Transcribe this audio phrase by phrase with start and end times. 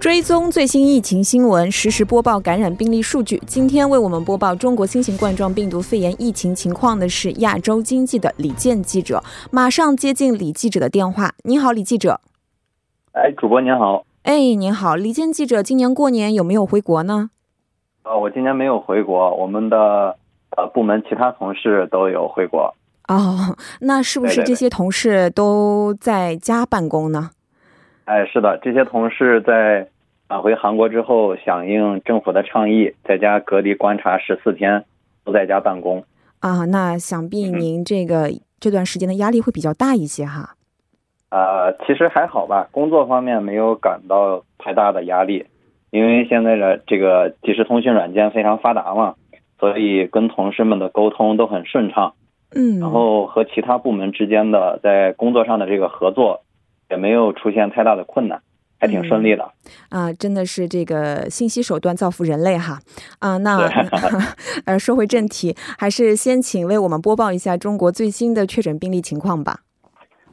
[0.00, 3.36] 追踪最新疫情新闻，实时播报感染病例数据。
[3.46, 9.22] 今天为我们播报中国新型冠状病毒肺炎疫情情况的是亚洲经济的李健记者。
[9.50, 11.34] 马上接进李记者的电话。
[11.44, 12.18] 你好，李记者。
[13.12, 14.06] 哎，主播您好。
[14.22, 15.62] 哎，您好，李健记者。
[15.62, 17.28] 今年过年有没有回国呢？
[18.04, 20.16] 呃，我今年没有回国，我们的
[20.56, 22.74] 呃部门其他同事都有回国。
[23.06, 27.32] 哦，那是不是这些同事都在家办公呢？
[28.10, 29.86] 哎，是的，这些同事在
[30.26, 34.84] 返回韩国之后，响应政府的倡议，在家隔离观察十四天，
[35.22, 36.02] 不在家办公。
[36.40, 38.28] 啊，那想必您这个
[38.58, 40.56] 这段时间的压力会比较大一些哈。
[41.30, 45.46] 呃，其实还好吧，工作方面没有感到太大的压力，
[45.92, 49.14] 因为现在的这个即时通讯软件非常发达嘛，
[49.60, 52.14] 所以跟同事们的沟通都很顺畅。
[52.56, 56.40] 嗯，然后和其他部门之间的在工作上的这个合作。
[56.90, 58.40] 也没有出现太大的困难，
[58.78, 59.48] 还挺顺利的。
[59.88, 62.80] 啊，真的是这个信息手段造福人类哈。
[63.20, 63.58] 啊，那
[64.66, 69.60] 呃，说回正题，还是先请为我们播报一下中国最新的确诊病例情况吧。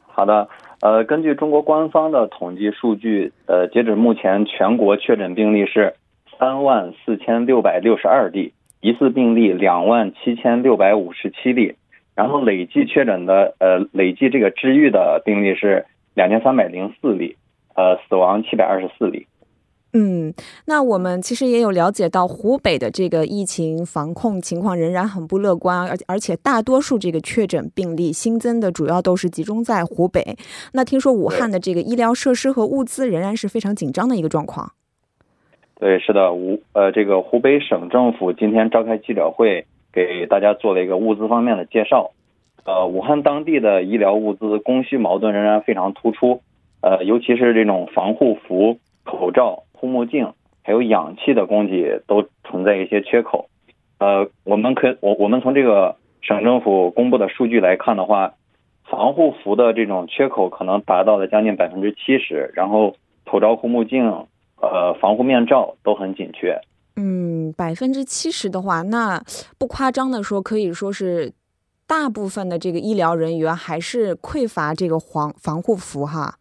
[0.06, 0.48] 好的，
[0.80, 5.94] 呃，根据中国官方的统计数据，呃，截止目前，全国确诊病例是
[6.38, 11.76] 三万四千六百六十二例，疑似病例两万七千六百五十七例，
[12.16, 15.86] 然后累计确诊的呃，累计这个治愈的病例是。
[16.18, 17.36] 两千三百零四例，
[17.76, 19.28] 呃，死亡七百二十四例。
[19.92, 20.34] 嗯，
[20.66, 30.36] 那我们其实也有了解到，湖北的这个疫情防控情况仍然很不乐观，而而且大多数这个确诊病例新增的主要都是集中在湖北。
[30.72, 34.72] 那听说武汉的这个医疗设施和物资仍然是非常紧张的一个状况。
[35.78, 42.10] 对，是的，武呃，这个湖北省政府今天召开记者会，给大家做了一个物资方面的介绍。
[42.68, 46.42] 呃，武汉当地的医疗物资供需矛盾仍然非常突出，
[46.82, 53.48] 呃，尤其是这种防护服、口罩、护目镜，还有氧气的供给都存在一些缺口。
[53.98, 58.34] 呃，我们可我我们从这个省政府公布的数据来看的话，
[58.84, 62.94] 防护服的这种缺口可能达到了将近百分之七十，然后
[63.24, 64.04] 口罩、护目镜、
[64.60, 66.60] 呃，防护面罩都很紧缺。
[66.96, 69.22] 嗯，百分之七十的话，那
[69.58, 71.32] 不夸张的说，可以说是。
[71.88, 76.34] 大部分的这个医疗人员还是匮乏这个防防护服哈。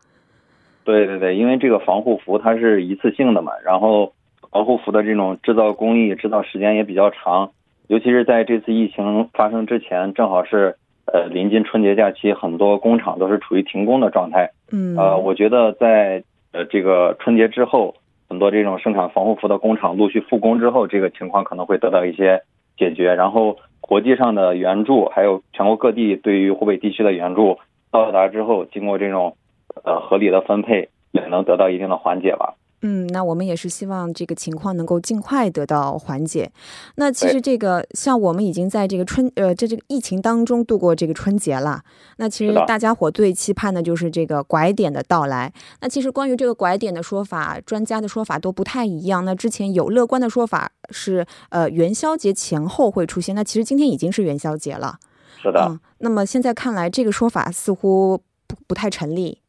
[0.84, 4.12] 对对对，因为这个防护服它是一次性的嘛，然后
[4.52, 7.52] 防护服的这种制造工艺、制造时间也比较长，
[7.88, 10.76] 尤其是在这次疫情发生之前，正好是
[11.06, 14.52] 呃临近春节假期，很多工厂都是处于停工的状态。
[14.74, 14.98] 嗯。
[14.98, 16.22] 呃，我觉得在
[16.52, 17.96] 呃这个春节之后，
[18.28, 22.42] 很多这种生产防护服的工厂陆续复工之后，这个情况可能会得到一些
[22.78, 23.58] 解决，然后。
[23.88, 27.58] 国际上的援助，还有全国各地对于湖北地区的援助
[27.90, 29.38] 到达之后，经过这种
[29.84, 32.56] 呃合理的分配，也能得到一定的缓解吧。
[32.84, 36.52] 嗯，那我们也是希望这个情况能够尽快得到缓解。
[36.96, 41.82] 那其实这个像我们已经在这个春呃在这个疫情当中度过这个春节了。
[42.18, 45.52] 那其实大家伙最期盼的就是这个拐点的到来。
[45.82, 49.26] 那其实关于这个拐点的说法，专家的说法都不太一样。
[49.26, 53.34] 那之前有乐观的说法是呃元宵节前后会出现。
[53.34, 55.00] 那其实今天已经是元宵节了。
[55.42, 55.80] 是的。
[55.98, 59.42] 那么现在看来，这个说法似乎不不太成立。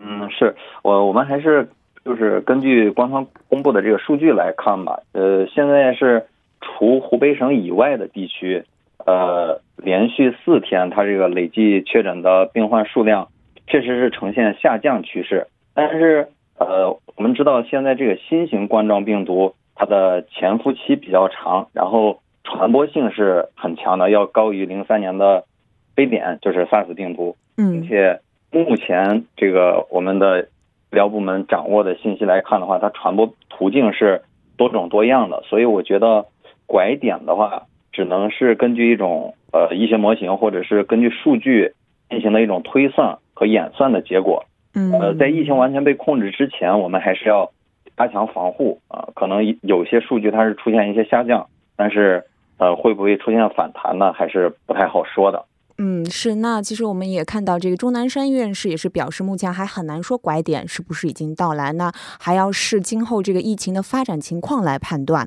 [0.00, 1.70] 嗯，是我我们还是。
[2.04, 6.26] 就是根据官方公布的这个数据来看吧，呃，现在是
[6.60, 8.64] 除湖北省以外的地区，
[9.04, 13.28] 呃，连续四天它这个累计确诊的病患数量
[13.66, 15.46] 确实是呈现下降趋势。
[15.74, 16.28] 但是，
[16.58, 25.44] 呃，我们知道现在这个新型冠状病毒它的潜伏期比较长，然后传播性是很强的，要高于零三年的
[25.94, 27.36] 非典，就是 SARS 病毒。
[27.58, 30.48] 嗯，并且目前这个我们的。
[30.92, 34.22] 医疗部门掌握的信息来看的话，它传播途径是
[34.56, 36.26] 多种多样的，所以我觉得
[36.66, 37.62] 拐点的话，
[37.92, 41.72] 只能是根据一种呃医学模型或者是根据数据
[42.08, 44.44] 进行的一种推算和演算的结果。
[44.74, 47.50] 嗯，呃，在疫情完全被控制之前，我们还是要
[47.96, 49.08] 加强防护啊。
[49.14, 52.24] 可能有些数据它是出现一些下降，但是
[52.58, 54.12] 呃会不会出现反弹呢？
[54.12, 55.44] 还是不太好说的。
[55.82, 56.34] 嗯，是。
[56.34, 61.72] 那其实我们也看到，这个钟南山院士也是表示，目前还很难说拐点是不是已经到来。
[61.72, 65.26] 那还要视今后这个疫情的发展情况来判断。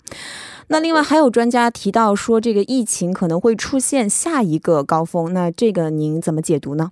[0.67, 5.33] 那另外还有专家提到说，这个疫情可能会出现下一个高峰。
[5.33, 6.91] 那这个您怎么解读呢？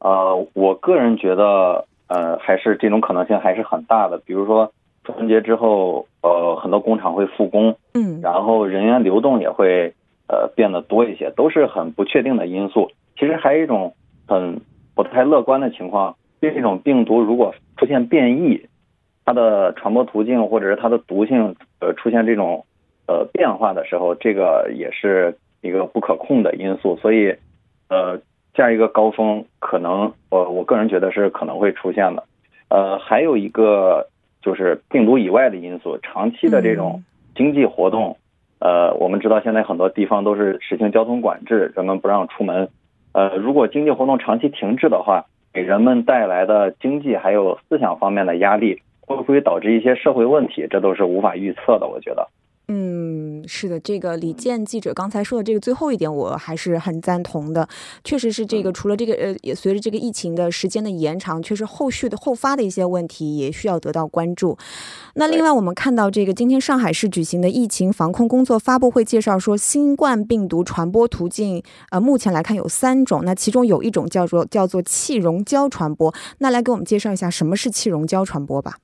[0.00, 4.18] 呃，我个人觉得，呃，还是这种可能性还是很大的。
[4.18, 4.70] 比如说
[5.04, 9.94] 春节之后，呃，很多工厂会复工，嗯，然后人员流动也会。
[10.30, 12.92] 呃，变得多一些，都是很不确定的因素。
[13.18, 13.96] 其实还有一种
[14.28, 14.60] 很
[14.94, 18.68] 不太乐观的情况，这种病毒如果出现变异
[19.24, 22.64] 它的传播途径或者是它的毒性呃出现这种
[23.08, 26.96] 呃变化的时候，这个也是一个不可控的因素。
[26.98, 27.34] 所以，
[27.88, 28.20] 呃，
[28.54, 32.22] 这样一个高峰可能我我个人觉得是可能会出现的。
[32.68, 34.06] 呃，还有一个
[34.40, 37.02] 就是病毒以外的因素，长期的这种
[37.34, 38.16] 经济活动。
[38.60, 42.68] 呃，我们知道现在很多地方都是实行交通管制，人们不让出门。
[43.12, 50.66] 呃，如果经济活动长期停滞的话，给人们带来的经济还有思想方面的压力，会不会导致一些社会问题？
[50.70, 52.28] 这都是无法预测的，我觉得。
[52.72, 57.68] 嗯，是的，这个李健记者刚才说的这个最后一点，我还是很赞同的。
[58.04, 64.56] 确实是这个，除了这个，呃，也随着这个疫情的时间的延长，确实后续的后发的一些问题也需要得到关注。
[65.14, 76.14] 那另外，我们看到这个今天上海市举行的疫情防控工作发布会介绍说，新冠病毒传播途径，呃，目前来看有三种，那其中有一种叫做叫做气溶胶传播。
[76.38, 78.76] 那来给我们介绍一下什么是气溶胶传播吧。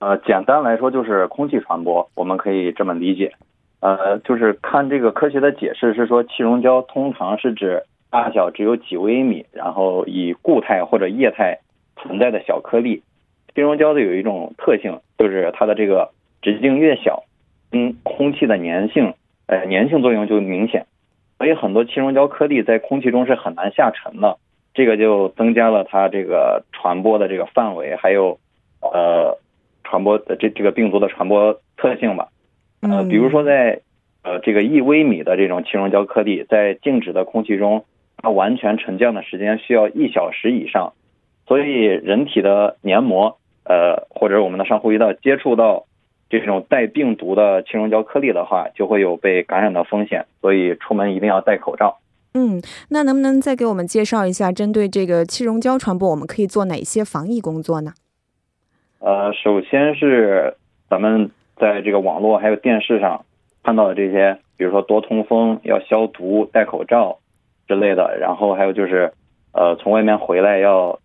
[0.00, 3.34] 呃，简单来说就是空气传播，我们可以这么理解。
[3.80, 11.58] 呃，就是看这个科学的解释是说，气溶胶通常是指大小只有几微米，然后以固态或者液态
[11.96, 13.02] 存在的小颗粒。
[13.54, 16.10] 气溶胶的有一种特性，就是它的这个
[16.40, 17.24] 直径越小，
[17.70, 19.12] 跟空气的粘性，
[19.48, 20.86] 呃，粘性作用就明显。
[21.36, 24.38] 所以很多气溶胶颗粒在空气中是很难下沉的，
[24.72, 28.38] 这个就增加了它这个传播的这个范围，还有
[28.80, 29.36] 呃。
[29.90, 32.28] 传播的这这个病毒的传播特性吧，
[32.80, 33.80] 呃，比如说在
[34.22, 37.84] 呃这个一微米的这种气溶胶颗粒在静止的空气中，
[38.16, 40.92] 它完全沉降的时间需要一小时以上，
[41.48, 45.86] 所以人体的黏膜呃或者我们的上呼吸道接触到
[46.28, 51.98] 这种带病毒的气溶胶颗粒的话，就会有被感染的风险，所以出门一定要戴口罩。
[52.34, 57.92] 嗯，那能不能再给我们介绍一下，针对这个气溶胶传播，我们可以做哪些防疫工作呢？
[59.00, 60.56] 呃，首先是
[60.90, 63.24] 咱们在这个网络还有电视上
[63.62, 67.16] 看到的这些，比如说多通风、要消毒、戴口罩
[67.66, 68.18] 之类的。
[68.20, 69.10] 然后还有就是，
[69.54, 70.98] 呃，从外面回来要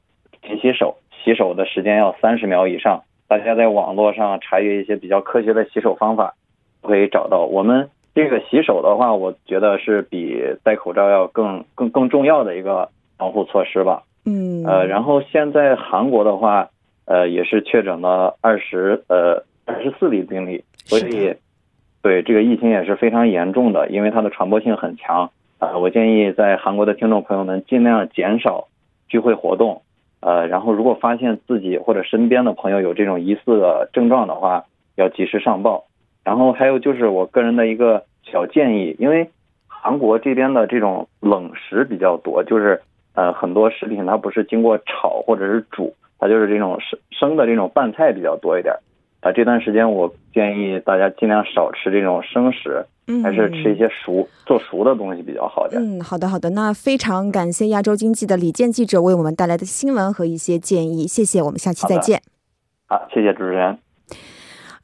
[0.45, 3.03] 勤洗手，洗手的时间要三十秒以上。
[3.29, 6.33] 大家在网络上查阅一些比较科学的洗手方法，
[6.81, 7.45] 可以找到。
[7.45, 14.03] 我们这个洗手的话，我觉得是比戴口罩要更更更重要的一个防护措施吧。
[14.25, 14.65] 嗯。
[14.65, 16.69] 呃，然后现在韩国的话。
[17.05, 21.35] 呃，也是确诊了二十呃二十四例病例，所以
[22.01, 25.29] 对这个疫情也是非常严重的，因为它的传播性很强
[25.59, 25.77] 啊。
[25.77, 28.67] 我建议在韩国的听众朋友们尽量减少
[29.07, 29.83] 聚会活动，
[30.19, 34.65] 呃，然后如果发现自己或者身边的朋友有这种疑似的症状的话，
[34.95, 35.85] 要及时上报。
[36.23, 39.29] 然后还有就是我个人的一个小建议，因为
[39.67, 42.81] 韩国这边的这种冷食比较多，就是
[43.13, 45.93] 呃很多食品它不是经过炒或者是煮。
[46.25, 48.73] 它就是这种生生的这种拌菜比较多一点，
[49.21, 52.83] 啊，这段时间我建议大家尽量少吃这种生食，
[53.21, 55.79] 还是吃一些熟做熟的东西比较好点。
[55.79, 62.19] 嗯，好的好的，那非常感谢亚洲经济的李健记者为我们带来的新闻和一些建议，谢谢，我们下期再见。
[62.87, 63.84] 好，谢谢主持人。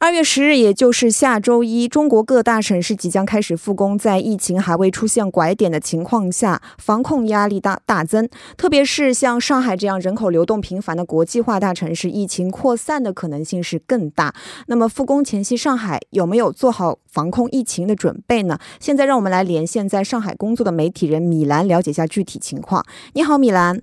[0.04, 3.96] 二月十日，也就是下周一，中国各大城市即将开始复工。
[3.96, 8.28] 在疫情还未出现拐点的情况下，防控压力大大增。
[8.58, 14.34] 特别是像上海这样人口流动频繁的国际化大城市，疫情扩散的可能性是更大。
[14.66, 18.58] 那么，复工前夕，上海有没有做好防控疫情的准备呢？
[18.80, 22.84] 现在，让我们来连线在上海工作的媒体人米兰，了解一下具体情况。
[23.14, 23.80] 你好，米兰。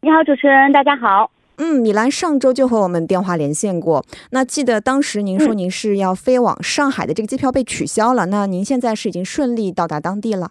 [0.00, 1.30] 你好，主持人，大家好。
[1.58, 4.04] 嗯，米兰上周就和我们电话连线过。
[4.30, 8.26] 那记得当时您说您是要飞往上海的这个机票被取消了。
[8.26, 10.50] 那您现在是已经顺利到达当地了？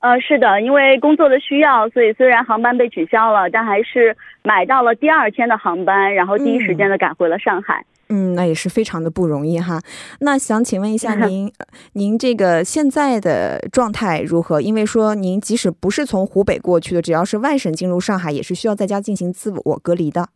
[0.00, 7.84] 呃，是的，因为工作的需要，所以虽然航班被取消了，但还是买到了第二天的航班，然后第一时间的赶回了上海。
[8.14, 9.80] 嗯，那也是非常的不容易哈。
[10.20, 11.50] 那想请问一下 您，
[11.94, 14.60] 您这个现在的状态如何？
[14.60, 20.28] 因为说您即使不是从湖北过去的，只要是外省进入上海，也是需要在家进行自我隔离的。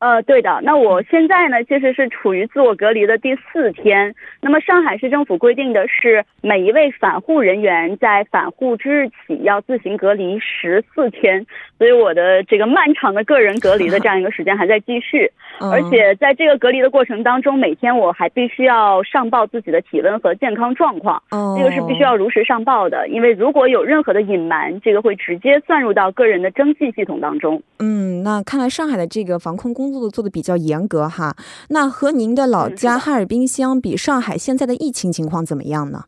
[0.00, 0.60] 呃，对的。
[0.62, 4.14] 那我现在呢，其实是处于自我隔离的第四天。
[4.40, 11.46] 那么上海市政府规定的是，每一位返沪人员在返沪之日起要自行隔离十四天。
[11.78, 15.30] 所以我的这个漫长的个人隔离的这样一个时间还在继续，
[15.60, 21.22] 而且在这个隔离的过程当中，每天我还必须要上报自己的体温和健康状况，
[21.56, 27.62] 这个是必须要如实上报的，因为如果有任何的隐瞒，这个会直接算入到个人的征信系统当中。
[27.78, 31.36] 嗯，那看来上海的这个防控工作做的比较严格哈。
[31.68, 36.04] 那和您的老家哈尔滨相比，上海现在的疫情情况怎么样呢？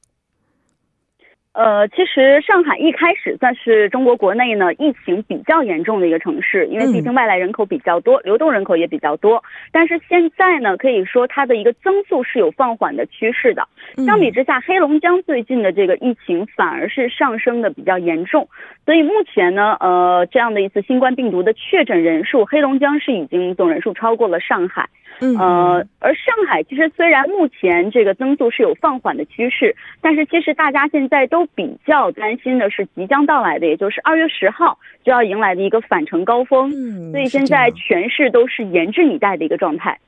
[1.52, 9.44] 呃，其实上海一开始算是中国国内呢疫情比较严重的一个城市，因为毕竟外来人口比较多，流动人口也比较多。
[9.70, 13.68] 但是现在呢，可以说它的一个增速是有放缓的趋势的。
[14.06, 18.48] 相比之下，黑龙江最近的这个疫情反而是上升的比较严重。
[18.86, 24.88] 所以目前呢，呃，这样的一次新冠病毒的确诊人数，黑龙江是已经总人数超过了上海。
[25.38, 36.70] 呃，而上海其实虽然目前这个增速是有放缓的趋势，但是其实大家现在都比较担心的是即将到来的，也就是二月十号就要迎来的一个返程高峰。
[36.74, 39.98] 嗯，所以现在全市都是严阵以待的一个状态。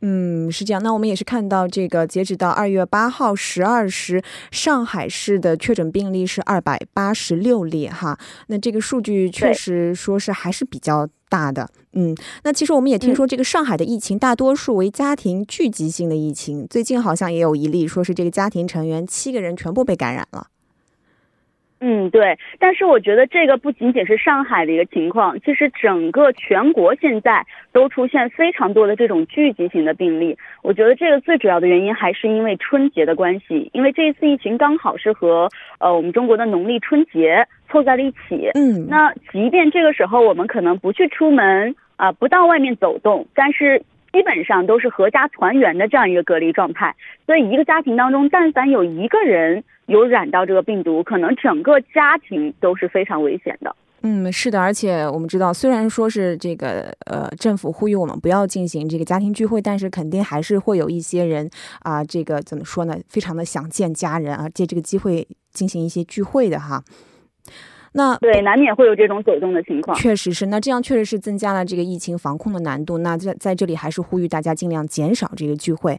[0.00, 0.80] 嗯，是这样。
[0.80, 8.16] 那我们也是看到，这个截止到二月八号十二时，上海市的确诊病例是二百八十六例哈。
[8.46, 11.68] 那这个数据确实说是还是比较大的。
[11.92, 20.48] 嗯，那其实我们也听说，这个上海的疫情大多数为家庭聚集性的疫情，最近好像也有一例，说是这个家庭成员七个人全部被感染了。
[21.80, 30.36] 嗯，对，但是我觉得这个不仅仅是上海的一个情况，其实整个全国现在都出现非常多的这种聚集型的病例。
[30.62, 38.50] 我觉得这个最主要的原因还是因为春节的关系，因为这一次疫情刚好是和呃我们中国的农历春节凑在了一起。
[38.54, 43.82] 嗯，那即便这个时候我们可能不去出门啊，不到外面走动，但是。
[44.12, 46.94] 基本上都是合家团圆的这样一个隔离状态，
[47.26, 53.74] 所以一个家庭当中，但凡有一个人有染到这个病毒，可能整个家庭都是非常危险的。
[54.02, 61.50] 嗯，是的，而且我们知道，虽然说是这个呃政府呼吁我们不要进行这个家庭聚会，但是肯定还是会有一些人
[61.80, 62.96] 啊，这个怎么说呢？
[63.08, 66.80] 非常的想见家人啊，借这个机会进行一些聚会的哈。
[67.98, 69.96] 那对，难免会有这种走动的情况。
[69.98, 72.98] 确实是，那这样确实是增加了这个疫情防控的难度。
[72.98, 75.98] 那在在这里还是呼吁大家尽量减少这个聚会。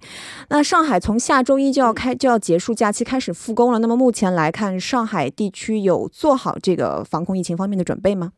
[0.50, 3.80] 那上海从下周一就要开就要结束假期，开始复工了。
[3.80, 8.32] 那么目前来看，上海地区有做好这个防控疫情方面的准备吗？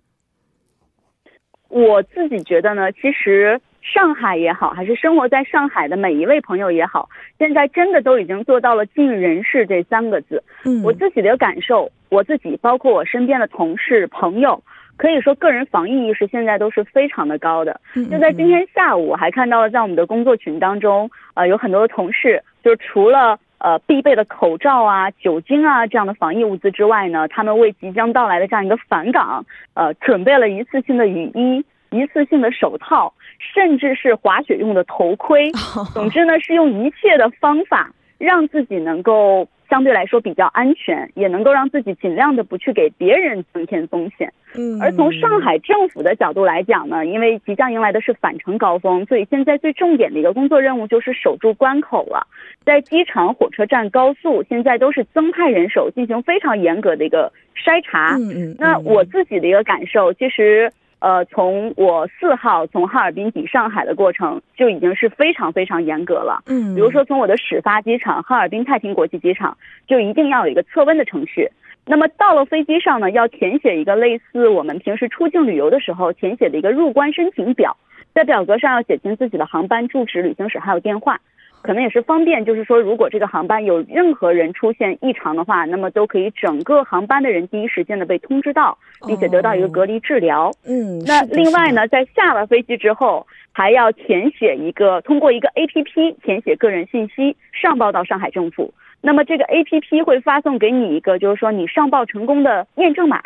[1.70, 3.62] 我自己觉得呢，其实。
[3.82, 7.10] 上海也好，还是生活在上海的每一位朋友也好，
[7.40, 10.44] 现在真的都已经做到了尽人事这三个字。
[10.64, 14.62] 嗯，我自己的感受，我自己包括我身边的同事朋友，
[14.98, 17.82] 可以说个人防疫意识现在都是非常的高的。
[17.96, 31.66] 就在今天下午，我还看到了在我们的工作群当中，呃，有很多的同事，就是除了呃必备的口罩啊、酒精啊这样的防疫物资之外呢，他们为即将到来的这样一个返岗，呃，准备了一次性的雨衣。
[31.92, 33.14] 一次性的手套，
[33.54, 35.52] 甚至是滑雪用的头盔，
[35.94, 44.32] 总之呢，是用一切的方法让自己能够相对来说比较安全，也能够让自己尽量的不去给别人增添风险。
[44.56, 52.26] 嗯，而从上海政府的角度来讲呢，因为即将迎来的是返程高峰，所以现在最重点的一个工作任务就是守住关口了。
[52.66, 58.16] 在机场、火车站、高速，现在都是增派人手进行非常严格的一个筛查。
[58.18, 60.72] 嗯嗯，那我自己的一个感受，其实。
[61.02, 66.44] 呃，从我四号从哈尔滨抵上海的过程就已经是非常非常严格了。
[66.46, 71.50] 嗯，比如说从我的始发机场哈尔滨太平国际机场，就一定要有一个测温的程序。
[71.88, 77.76] 那么到了飞机上呢，要填写一个类似我们平时出境旅游的时候填写的一个入关申请表，
[78.14, 81.20] 在表格上要写清自己的航班住址、旅行史还有电话。
[81.62, 88.78] 可能也是方便，就是说，如果这个航班有任何人出现异常的话，那么都可以整个航班的人第一时间的被通知到，
[89.08, 90.52] 并且得到一个隔离治疗。
[90.66, 98.74] 嗯，那另外呢，在下了飞机之后，还要填写一个通过一个 A P P 填写个人信息，上报到上海政府。
[99.04, 103.22] 那么这个 A P P 会发送给你一个，就是说你上报成功的验证码。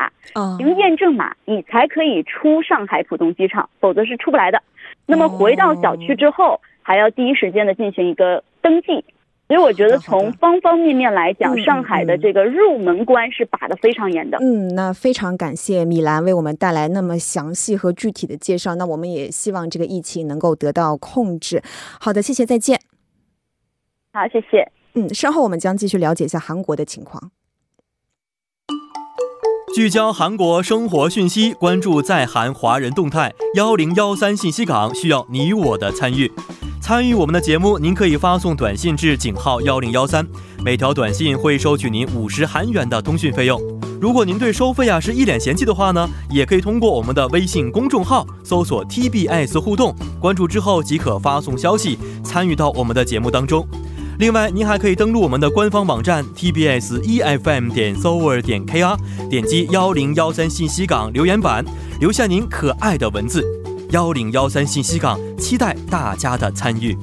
[0.58, 4.62] 凭验证码，你才可以出上海浦东机场，否则是出不来的。
[5.06, 6.60] 那么回到小区之后。
[6.88, 9.04] 还要第一时间的进行一个登记，
[9.48, 14.38] 所以我觉得从方方面面来讲，上海的这个入门关是把的非常严的。
[14.40, 18.76] 嗯，那非常感谢米兰为我们带来那么详细和具体的介绍。
[18.76, 21.64] 那我们也希望这个疫情能够得到控制。
[22.00, 22.80] 好的，谢谢，再见。
[24.14, 24.72] 好，谢谢。
[24.94, 27.32] 嗯，稍后我们将继续了解一下韩国的情况。
[29.76, 33.34] 聚焦韩国生活讯息，关注在韩华人动态。
[33.56, 36.32] 幺零幺三信息港需要你我的参与。
[36.86, 40.24] 参与我们的节目，您可以发送短信至井号幺零幺三，
[40.64, 43.60] 每条短信会收取您五十韩元的通讯费用。
[44.00, 53.68] 如果您对收费啊是一脸嫌弃的话呢，也可以通过我们的微信公众号搜索 TBS 互动，关注之后即可发送消息参与到我们的节目当中。
[54.20, 58.96] 另外，您还可以登录我们的官方网站 TBS EFM 点 s o v e r 点 KR，
[59.28, 61.66] 点击幺零幺三信息港留言板，
[62.00, 63.44] 留下您可爱的文字。
[63.92, 66.98] 幺零幺三信息港，期待大家的参与。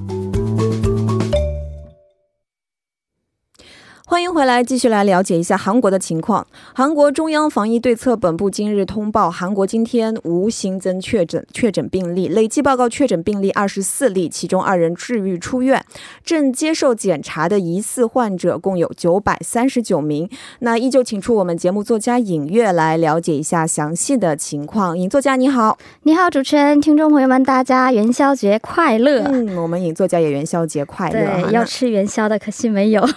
[4.33, 6.47] 欢迎回来，继续来了解一下韩国的情况。
[6.75, 15.85] 韩国中央防疫对策本部今日通报，韩国今天无新增确诊确诊病例，累计报告确诊病例二十四例，其中二人治愈出院，
[16.25, 20.27] 正接受检查的疑似患者共有九百三十九名。
[20.61, 24.97] 那依旧请出我们节目作家尹月来了解一下详细的情况。
[24.97, 29.25] 尹作家你好，你好，主持人，听众朋友们，大家元宵节快乐！
[29.25, 31.43] 嗯，我们尹作家也元宵节快乐。
[31.43, 33.07] 对，要吃元宵的，可惜没有。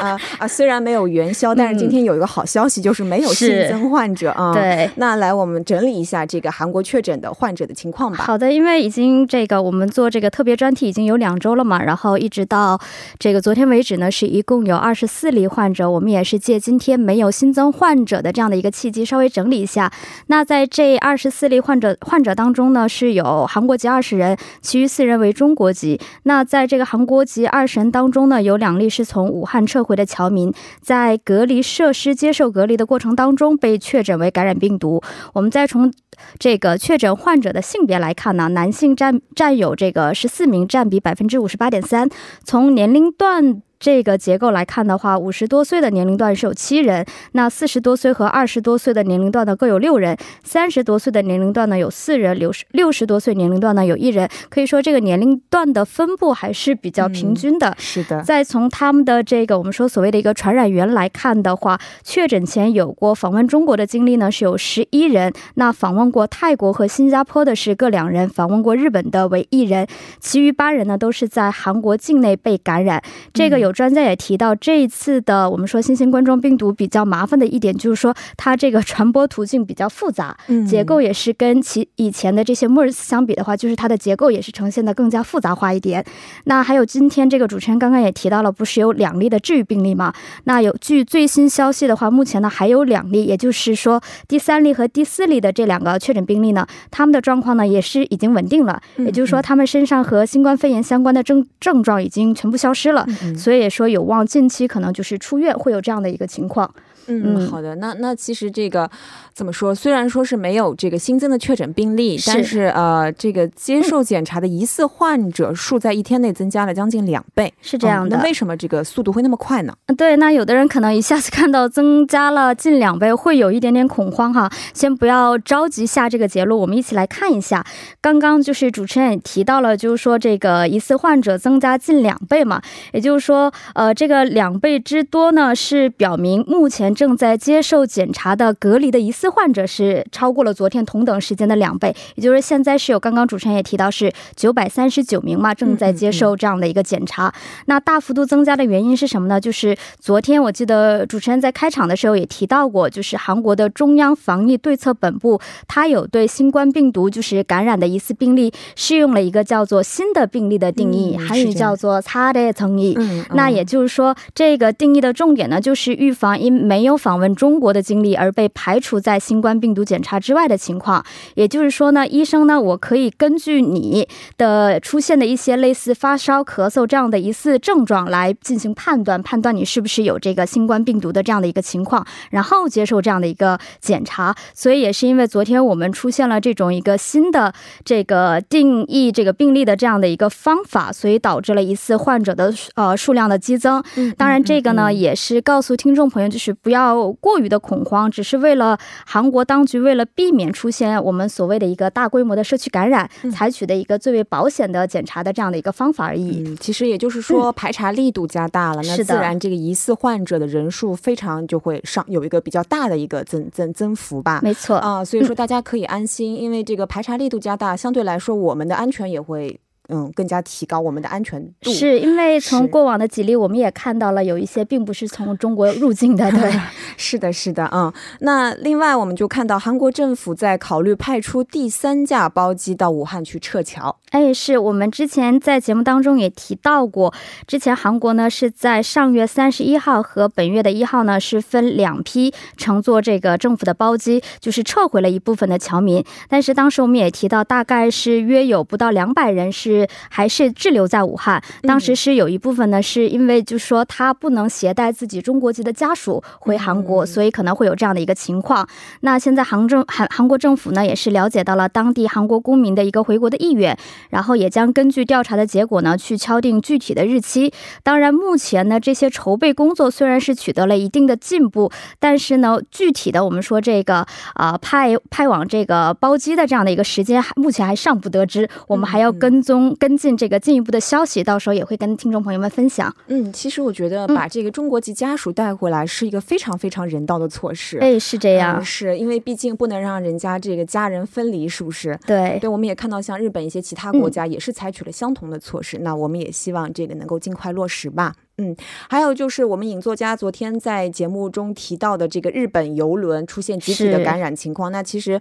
[0.00, 0.46] 啊啊！
[0.46, 4.52] 虽然没有元宵，但是今天有一个好消息，就是没有新增患者啊。
[4.52, 8.24] 对，那来我们整理一下这个韩国确诊的患者的情况吧。
[8.24, 12.78] 好的，因为已经这个我们做这个特别专题已经有两周了嘛，然后一直到
[13.18, 15.90] 这个昨天为止呢，是一共有二十四例患者。
[15.90, 19.92] 我们也是借今天没有新增患者的这样的一个契机，稍微整理一下。
[20.26, 26.00] 那在这二十四例患者患者当中呢，是有韩国籍二十人，其余四人为中国籍。
[26.24, 29.96] 那在这个韩国籍二十人当中呢，有两例是从武汉撤回。
[29.96, 30.52] 的侨民
[30.82, 35.02] 在隔离设施接受隔离的过程当中被确诊为感染病毒。
[35.32, 35.90] 我们再从
[36.38, 42.10] 这个确诊患者的性别来看呢，男性占占有这个十四名，占比百分之五十八点三。
[42.44, 43.62] 从年龄段。
[43.86, 54.28] 这个结构来看的话，五十多岁的年龄段是有七人，那四十多岁和二十多岁的年龄段呢各有六人，三十多岁的年龄段呢有四人，六十六十多岁年龄段呢有一人。
[54.48, 57.76] 可以说这个年龄段的分布还是比较平均的。
[57.78, 58.20] 是的。
[58.22, 69.86] 再从他们的这个我们说所谓的一个传染源来看的话，确诊前有过访问中国的经历呢是有十一人，那访问过泰国和新加坡的是各两人，访问过日本的为一人，
[70.18, 73.00] 其余八人呢都是在韩国境内被感染。
[73.32, 73.75] 这个有。
[73.76, 80.34] 有专家也提到，这一次的我们说新型冠状病毒比较麻烦的一点，就是说它这个传播途径比较复杂，
[80.66, 86.02] 结构也是跟其以前的这些 MERS 相比的话，就是它的结构也是呈现的更加复杂化一点。
[86.44, 90.12] 那还有今天这个主持人刚刚也提到了，不是有两例的治愈病例吗？
[90.44, 103.55] 那有据最新消息的话，目前呢还有两例，也就是说第三例和第四例的这两个确诊病例呢，他们的状况呢也是已经稳定了，也就是说他们身上和新冠肺炎相关的症症状已经全部消失了，所以。
[103.58, 106.72] 也说有望近期可能就是出院，会有这样的一个情况。
[107.08, 107.76] 嗯，好的。
[107.76, 108.90] 那那其实这个
[109.32, 109.72] 怎么说？
[109.72, 118.16] 虽然说是没有这个新增的确诊病例，但是呃，这个接受检查的疑似患者数在一天内增加了将近两倍，是这样的。
[118.16, 119.72] 那为什么这个速度会那么快呢？
[119.96, 124.50] 对，那有的人可能一下子看到增加了近两倍，会有一点点恐慌哈。
[124.74, 127.64] 先不要着急下这个结论，我们一起来看一下。
[128.00, 132.60] 刚刚就是主持人也提到了，就是说这个疑似患者增加近两倍嘛，
[132.92, 136.86] 也就是说，呃，这个两倍之多呢，是表明目前。
[136.96, 147.32] 正在接受检查的隔离的疑似患者是超过了昨天同等时间的两倍，也就是现在是有刚刚主持人也提到是九百三十九名嘛，正在接受这样的一个检查。
[147.66, 149.38] 那大幅度增加的原因是什么呢？
[149.38, 162.96] 就是昨天我记得主持人在开场的时候也提到过，就是韩国的中央防疫对策本部，它有对新冠病毒就是感染的疑似病例适用了一个叫做新的病例的定义，韩语叫做擦的层义。
[163.36, 184.34] 那也就是说，这个定义的重点呢，就是预防因没有访问中国的经历而被排除在新冠病毒检查之外的情况，也就是说呢，医生呢，我可以根据你的出现的一些类似发烧、咳嗽这样的疑似症状来进行判断，判断你是不是有这个新冠病毒的这样的一个情况，然后接受这样的一个检查。
[184.54, 187.52] 所以也是因为昨天我们出现了这种一个新的
[187.84, 193.82] 这个定义这个病例的这样的一个方法，所以导致了疑似患者的呃数量的激增。
[194.16, 196.86] 当然，这个呢也是告诉听众朋友，就是不要。
[197.20, 206.54] 过于的恐慌，只是为了韩国当局为了避免出现我们所谓的一个大规模的社区感染，采取的一个最为保险的检查的这样的一个方法而已。
[206.56, 214.40] 其实也就是说，排查力度加大了，那自然这个疑似患者的人数非常就会上有一个比较大的一个增增增幅吧。
[214.42, 219.58] 没错啊，所以说大家可以安心，因为这个排查力度加大，相对来说我们的安全也会。
[219.88, 226.52] 嗯，更加提高我们的安全度，是因为从过往的几例，我们也看到了有一些并不是从中国入境的，对，
[226.96, 227.92] 是的，是的，嗯。
[228.20, 233.96] 那另外，我们就看到韩国政府在考虑派出第三架包机到武汉去撤侨。
[234.10, 237.14] 哎，是我们之前在节目当中也提到过，
[237.46, 249.75] 之前韩国呢是在上月三十一号和本月的一号呢是分两批乘坐这个政府的包机，就是撤回了一部分的侨民，但是当时我们也提到，大概是约有不到两百人是。
[249.80, 251.42] 是还是滞留在武汉。
[251.62, 258.66] 当时是有一部分呢，是因为就是说他不能携带自己中国籍的家属回韩国，所以可能会有这样的一个情况。
[259.00, 263.76] 那现在杭政韩韩国政府呢，也是了解到了当地韩国公民的一个回国的意愿，
[264.10, 267.52] 然后也将根据调查的结果呢，去敲定具体的日期。
[267.82, 278.48] 当然，目前呢，这些筹备工作虽然是取得了一定的进步，但是呢，具体的我们说这个啊派派往这个包机的这样的一个时间，目前还尚不得知。
[278.68, 282.94] 我们还要跟踪跟进这个进一步的消息，到时候也会跟听众朋友们分享。
[283.08, 287.78] 嗯，其实我觉得把这个中国籍家属带回来是一个非常非常人道的措施。
[287.78, 291.98] 哎，是这样，是因为毕竟不能让人家这个家人分离，是不是？
[292.06, 295.78] 对，对，我们也看到像日本一些其他国家也是采取了相同的措施。
[295.78, 298.14] 那我们也希望这个能够尽快落实吧。
[298.38, 298.54] 嗯，
[298.88, 305.18] 还有就是我们影作家昨天在节目中提到的这个日本游轮出现集体的感染情况，那其实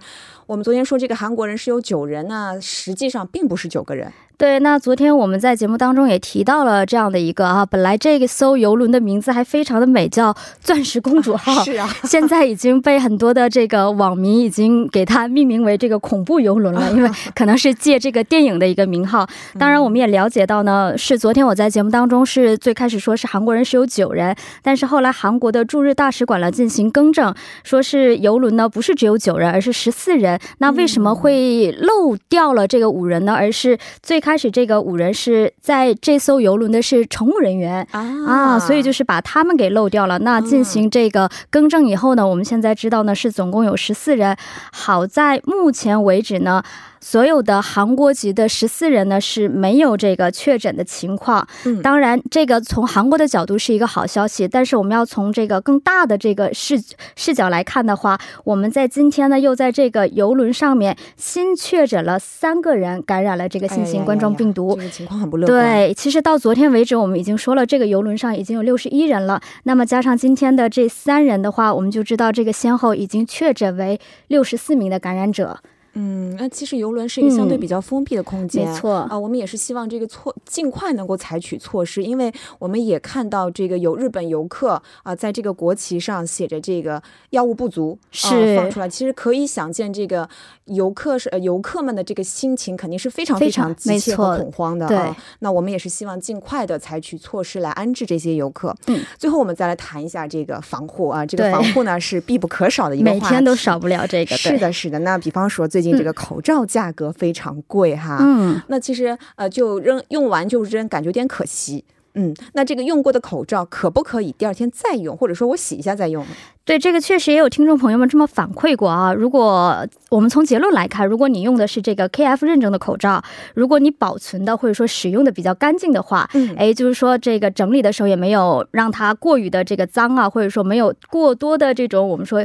[0.47, 4.11] 我们昨天说这个韩国人是有九人那，实际上并不是九个人。
[4.37, 19.25] 对，那昨天我们在节目当中也提到了这样的一个啊，本来这个艘游轮的名字还非常的美，叫“钻石公主号”，是啊， 现在已经被很多的这个网民已经给它命名为这个恐怖游轮了，因为 可能是借这个电影的一个名号。
[19.57, 27.31] 当然，我们也了解到呢，是昨天我在节目当中是最开始说是韩国人是有九人，但是后来韩国的驻日大使馆了进行更正，
[27.63, 30.39] 说是游轮呢不是只有九人，而是十四人。
[30.57, 33.35] 那为什么会漏掉了这个五人呢？
[33.35, 40.17] 而是最开始这个五人是在这艘游轮的是乘务人员啊，所以就是把他们给漏掉了。
[40.17, 44.35] 那进行这个更正以后呢，我们现在知道呢是总共有十四人。
[44.71, 46.63] 好在目前为止呢。
[47.05, 51.47] 所有的韩国籍的十四人呢是没有这个确诊的情况。
[51.63, 54.47] 嗯，当然，这个从韩国的角度是一个好消息。
[54.47, 56.81] 但是我们要从这个更大的这个视
[57.15, 64.75] 视角来看的话，我们在今天呢又在这个游轮上面新确诊了三个人感染了这个新型冠状病毒。
[64.75, 65.61] 这个情况很不乐观。
[65.61, 69.39] 对，其实到昨天为止，我们已经说了，这个游轮上已经有六十一人了。
[69.65, 75.59] 那么加上今天的这三人的话，我们就知道这个先后已经确诊为六十四名的感染者。
[75.95, 79.17] 嗯，那其实游轮是一个相对比较封闭的空间，没错啊。
[79.17, 88.89] 我们也是希望这个措尽快能够采取措施，因为我们也看到这个有日本游客啊，在这个国旗上写着这个药物不足，是放出来。
[88.89, 90.27] 其实可以想见，这个
[90.65, 95.15] 游客是呃游客们的这个心情肯定是非常非常急切和恐慌的啊。
[95.39, 98.75] 那我们也是希望尽快的采取措施来安置这些游客。
[98.87, 104.35] 嗯，最后我们再来谈一下这个防护啊，这个防护呢是必不可少的一个，每天都少不了这个。
[104.35, 104.99] 是的，是的。
[104.99, 116.25] 那比方说最这个口罩价格非常贵哈，嗯，那其实呃就扔用完就扔，感觉有点可惜，嗯，那这个用过的口罩可不可以第二天再用，或者说我洗一下再用？
[116.63, 119.13] 对，这个确实也有听众朋友们这么反馈过啊。
[119.13, 132.43] 如果我们从结论来看，如果你用的是这个 KF 认证的口罩，如果你保存的或者说使用的比较干净的话，嗯，哎，就是说这个整理的时候也没有让它过于的这个脏啊，或者说没有过多的这种我们说。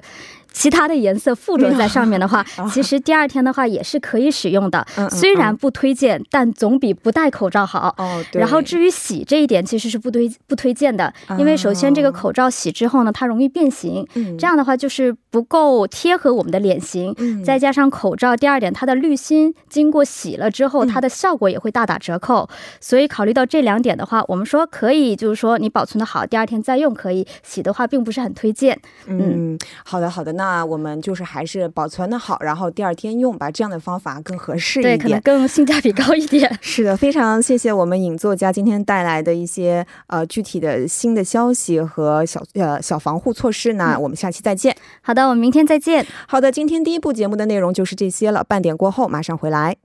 [0.53, 4.85] 其他的颜色附着 在上面的话， 其实第二天的话也是可以使用的。
[5.11, 7.95] 虽然不推荐，但总比不戴口罩好。
[7.99, 8.41] 哦，对。
[8.41, 14.07] 然后至于洗这一点，其实是不推不推荐的，因为首先这个口罩洗之后呢，它容易变形，
[14.39, 17.15] 这样的话就是不够贴合我们的脸型。
[17.45, 22.49] 再加上口罩，第二点它的滤芯经过洗了之后，它的效果也会大打折扣。
[22.81, 27.27] 所以考虑到这两点的话，我们说可以，就是说你保存的好，第二天再用可以。
[27.43, 28.79] 洗的话，并不是很推荐。
[29.07, 30.33] 嗯，好的，好的。
[30.40, 36.50] 那我们就是还是保存的好，然后第二天用吧，这样的方法更合适一点，对，可能更性价比高一点。
[36.62, 43.74] 是的，非常谢谢我们影作家今天带来的一些呃具体的新的消息和小呃小防护措施。
[43.74, 44.74] 那我们下期再见。
[45.03, 46.07] 好的，我们明天再见。
[46.26, 48.42] 好的，今天第一部节目的内容就是这些了。
[48.42, 49.76] 半点过后马上回来。